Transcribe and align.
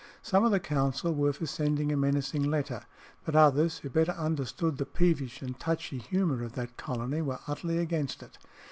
Some 0.23 0.43
of 0.43 0.49
the 0.49 0.59
council 0.59 1.13
were 1.13 1.31
for 1.31 1.45
sending 1.45 1.91
a 1.91 1.95
menacing 1.95 2.41
letter, 2.41 2.81
but 3.23 3.35
others 3.35 3.77
who 3.77 3.89
better 3.91 4.13
understood 4.13 4.77
the 4.77 4.85
peevish 4.87 5.43
and 5.43 5.59
touchy 5.59 5.99
humour 5.99 6.43
of 6.43 6.53
that 6.53 6.75
colony 6.75 7.21
were 7.21 7.39
utterly 7.47 7.77
against 7.77 8.23
it." 8.23 8.39